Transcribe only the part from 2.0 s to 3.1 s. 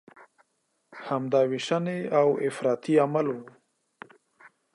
او افراطي